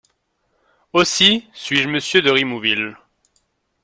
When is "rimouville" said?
2.31-2.95